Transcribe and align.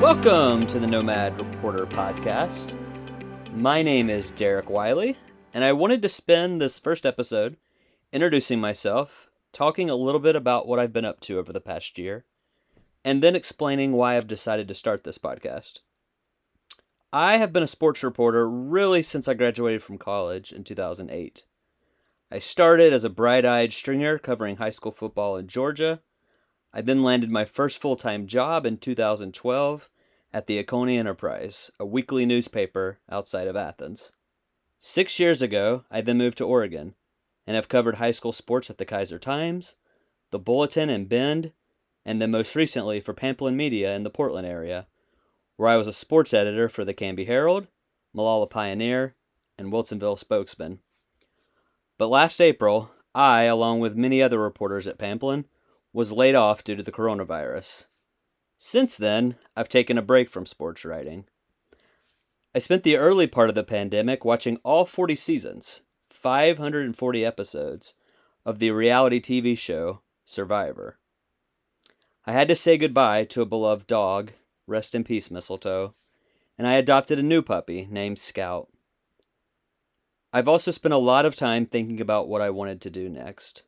Welcome 0.00 0.66
to 0.66 0.78
the 0.78 0.86
Nomad 0.86 1.38
Reporter 1.38 1.86
podcast. 1.86 2.76
My 3.54 3.82
name 3.82 4.10
is 4.10 4.30
Derek 4.30 4.68
Wiley, 4.68 5.16
and 5.54 5.62
I 5.64 5.72
wanted 5.72 6.02
to 6.02 6.08
spend 6.08 6.60
this 6.60 6.78
first 6.78 7.06
episode 7.06 7.56
introducing 8.12 8.60
myself, 8.60 9.28
talking 9.52 9.88
a 9.88 9.94
little 9.94 10.20
bit 10.20 10.36
about 10.36 10.66
what 10.66 10.78
I've 10.78 10.92
been 10.92 11.04
up 11.04 11.20
to 11.20 11.38
over 11.38 11.52
the 11.52 11.60
past 11.60 11.96
year, 11.96 12.24
and 13.04 13.22
then 13.22 13.36
explaining 13.36 13.92
why 13.92 14.16
I've 14.16 14.26
decided 14.26 14.68
to 14.68 14.74
start 14.74 15.04
this 15.04 15.16
podcast. 15.16 15.80
I 17.12 17.36
have 17.36 17.52
been 17.52 17.62
a 17.62 17.68
sports 17.68 18.02
reporter 18.02 18.50
really 18.50 19.02
since 19.02 19.28
I 19.28 19.34
graduated 19.34 19.82
from 19.82 19.98
college 19.98 20.52
in 20.52 20.64
2008. 20.64 21.44
I 22.32 22.38
started 22.40 22.92
as 22.92 23.04
a 23.04 23.10
bright 23.10 23.46
eyed 23.46 23.72
stringer 23.72 24.18
covering 24.18 24.56
high 24.56 24.70
school 24.70 24.90
football 24.90 25.36
in 25.36 25.46
Georgia. 25.46 26.00
I 26.76 26.80
then 26.80 27.04
landed 27.04 27.30
my 27.30 27.44
first 27.44 27.80
full 27.80 27.94
time 27.94 28.26
job 28.26 28.66
in 28.66 28.78
2012 28.78 29.88
at 30.32 30.48
the 30.48 30.58
Oconee 30.58 30.98
Enterprise, 30.98 31.70
a 31.78 31.86
weekly 31.86 32.26
newspaper 32.26 32.98
outside 33.08 33.46
of 33.46 33.54
Athens. 33.54 34.10
Six 34.76 35.20
years 35.20 35.40
ago, 35.40 35.84
I 35.88 36.00
then 36.00 36.18
moved 36.18 36.36
to 36.38 36.44
Oregon 36.44 36.96
and 37.46 37.54
have 37.54 37.68
covered 37.68 37.96
high 37.96 38.10
school 38.10 38.32
sports 38.32 38.70
at 38.70 38.78
the 38.78 38.84
Keizer 38.84 39.20
Times, 39.20 39.76
the 40.32 40.38
Bulletin 40.40 40.90
and 40.90 41.08
Bend, 41.08 41.52
and 42.04 42.20
then 42.20 42.32
most 42.32 42.56
recently 42.56 43.00
for 43.00 43.14
Pamplin 43.14 43.54
Media 43.54 43.94
in 43.94 44.02
the 44.02 44.10
Portland 44.10 44.46
area, 44.46 44.88
where 45.56 45.68
I 45.68 45.76
was 45.76 45.86
a 45.86 45.92
sports 45.92 46.34
editor 46.34 46.68
for 46.68 46.84
the 46.84 46.92
Canby 46.92 47.26
Herald, 47.26 47.68
Molalla 48.12 48.48
Pioneer, 48.48 49.14
and 49.56 49.72
Wilsonville 49.72 50.18
Spokesman. 50.18 50.80
But 51.98 52.08
last 52.08 52.40
April, 52.40 52.90
I, 53.14 53.42
along 53.42 53.78
with 53.78 53.94
many 53.94 54.20
other 54.20 54.40
reporters 54.40 54.88
at 54.88 54.98
Pamplin, 54.98 55.44
was 55.94 56.12
laid 56.12 56.34
off 56.34 56.64
due 56.64 56.74
to 56.74 56.82
the 56.82 56.92
coronavirus. 56.92 57.86
Since 58.58 58.96
then, 58.96 59.36
I've 59.56 59.68
taken 59.68 59.96
a 59.96 60.02
break 60.02 60.28
from 60.28 60.44
sports 60.44 60.84
writing. 60.84 61.24
I 62.54 62.58
spent 62.58 62.82
the 62.82 62.96
early 62.96 63.26
part 63.26 63.48
of 63.48 63.54
the 63.54 63.64
pandemic 63.64 64.24
watching 64.24 64.58
all 64.64 64.84
40 64.84 65.16
seasons, 65.16 65.80
540 66.08 67.24
episodes, 67.24 67.94
of 68.44 68.58
the 68.58 68.70
reality 68.72 69.20
TV 69.20 69.56
show 69.56 70.00
Survivor. 70.24 70.98
I 72.26 72.32
had 72.32 72.48
to 72.48 72.56
say 72.56 72.76
goodbye 72.76 73.24
to 73.26 73.42
a 73.42 73.46
beloved 73.46 73.86
dog, 73.86 74.32
rest 74.66 74.94
in 74.94 75.04
peace, 75.04 75.30
Mistletoe, 75.30 75.94
and 76.58 76.66
I 76.66 76.74
adopted 76.74 77.18
a 77.18 77.22
new 77.22 77.42
puppy 77.42 77.86
named 77.90 78.18
Scout. 78.18 78.68
I've 80.32 80.48
also 80.48 80.72
spent 80.72 80.94
a 80.94 80.98
lot 80.98 81.26
of 81.26 81.36
time 81.36 81.66
thinking 81.66 82.00
about 82.00 82.28
what 82.28 82.40
I 82.40 82.50
wanted 82.50 82.80
to 82.80 82.90
do 82.90 83.08
next. 83.08 83.62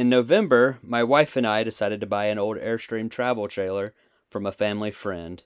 In 0.00 0.08
November, 0.08 0.78
my 0.82 1.04
wife 1.04 1.36
and 1.36 1.46
I 1.46 1.62
decided 1.62 2.00
to 2.00 2.06
buy 2.06 2.24
an 2.24 2.38
old 2.38 2.56
Airstream 2.56 3.10
travel 3.10 3.48
trailer 3.48 3.92
from 4.30 4.46
a 4.46 4.50
family 4.50 4.90
friend. 4.90 5.42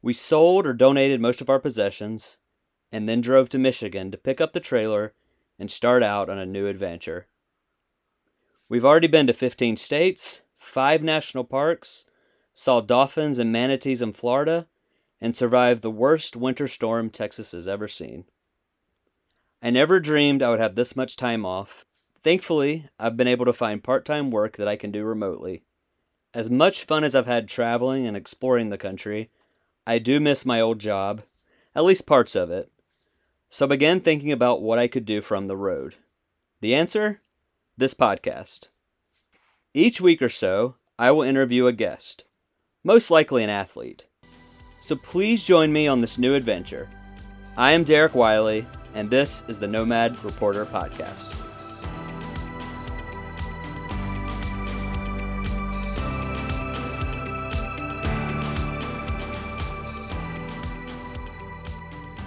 We 0.00 0.14
sold 0.14 0.66
or 0.66 0.72
donated 0.72 1.20
most 1.20 1.42
of 1.42 1.50
our 1.50 1.58
possessions 1.58 2.38
and 2.90 3.06
then 3.06 3.20
drove 3.20 3.50
to 3.50 3.58
Michigan 3.58 4.10
to 4.10 4.16
pick 4.16 4.40
up 4.40 4.54
the 4.54 4.60
trailer 4.60 5.12
and 5.58 5.70
start 5.70 6.02
out 6.02 6.30
on 6.30 6.38
a 6.38 6.46
new 6.46 6.66
adventure. 6.66 7.26
We've 8.66 8.86
already 8.86 9.08
been 9.08 9.26
to 9.26 9.34
15 9.34 9.76
states, 9.76 10.40
5 10.56 11.02
national 11.02 11.44
parks, 11.44 12.06
saw 12.54 12.80
dolphins 12.80 13.38
and 13.38 13.52
manatees 13.52 14.00
in 14.00 14.14
Florida, 14.14 14.68
and 15.20 15.36
survived 15.36 15.82
the 15.82 15.90
worst 15.90 16.34
winter 16.34 16.66
storm 16.66 17.10
Texas 17.10 17.52
has 17.52 17.68
ever 17.68 17.88
seen. 17.88 18.24
I 19.60 19.68
never 19.68 20.00
dreamed 20.00 20.42
I 20.42 20.48
would 20.48 20.60
have 20.60 20.76
this 20.76 20.96
much 20.96 21.14
time 21.14 21.44
off. 21.44 21.84
Thankfully, 22.28 22.86
I've 22.98 23.16
been 23.16 23.26
able 23.26 23.46
to 23.46 23.54
find 23.54 23.82
part 23.82 24.04
time 24.04 24.30
work 24.30 24.58
that 24.58 24.68
I 24.68 24.76
can 24.76 24.92
do 24.92 25.02
remotely. 25.02 25.62
As 26.34 26.50
much 26.50 26.84
fun 26.84 27.02
as 27.02 27.14
I've 27.14 27.24
had 27.24 27.48
traveling 27.48 28.06
and 28.06 28.14
exploring 28.14 28.68
the 28.68 28.76
country, 28.76 29.30
I 29.86 29.98
do 29.98 30.20
miss 30.20 30.44
my 30.44 30.60
old 30.60 30.78
job, 30.78 31.22
at 31.74 31.84
least 31.84 32.06
parts 32.06 32.36
of 32.36 32.50
it. 32.50 32.70
So 33.48 33.64
I 33.64 33.70
began 33.70 34.00
thinking 34.00 34.30
about 34.30 34.60
what 34.60 34.78
I 34.78 34.88
could 34.88 35.06
do 35.06 35.22
from 35.22 35.46
the 35.46 35.56
road. 35.56 35.94
The 36.60 36.74
answer? 36.74 37.22
This 37.78 37.94
podcast. 37.94 38.68
Each 39.72 39.98
week 39.98 40.20
or 40.20 40.28
so, 40.28 40.74
I 40.98 41.10
will 41.12 41.22
interview 41.22 41.66
a 41.66 41.72
guest, 41.72 42.24
most 42.84 43.10
likely 43.10 43.42
an 43.42 43.48
athlete. 43.48 44.04
So 44.80 44.96
please 44.96 45.44
join 45.44 45.72
me 45.72 45.88
on 45.88 46.00
this 46.00 46.18
new 46.18 46.34
adventure. 46.34 46.90
I 47.56 47.70
am 47.70 47.84
Derek 47.84 48.14
Wiley, 48.14 48.66
and 48.92 49.08
this 49.08 49.44
is 49.48 49.58
the 49.58 49.66
Nomad 49.66 50.22
Reporter 50.22 50.66
Podcast. 50.66 51.47